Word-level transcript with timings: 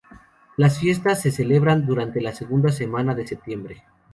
Las 0.57 0.79
fiestas 0.79 1.21
se 1.21 1.29
celebran 1.29 1.85
durante 1.85 2.21
la 2.21 2.33
segunda 2.33 2.71
semana 2.71 3.13
de 3.13 3.27
septiembre. 3.27 3.83